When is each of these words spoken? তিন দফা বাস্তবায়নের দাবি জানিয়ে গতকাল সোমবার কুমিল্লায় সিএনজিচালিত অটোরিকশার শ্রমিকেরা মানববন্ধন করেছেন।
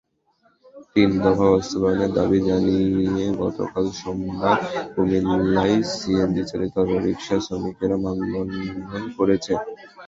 তিন 0.93 1.09
দফা 1.23 1.47
বাস্তবায়নের 1.51 2.11
দাবি 2.17 2.39
জানিয়ে 2.47 3.25
গতকাল 3.41 3.85
সোমবার 3.99 4.59
কুমিল্লায় 4.93 5.77
সিএনজিচালিত 5.91 6.75
অটোরিকশার 6.83 7.39
শ্রমিকেরা 7.45 7.97
মানববন্ধন 7.97 9.03
করেছেন। 9.17 9.57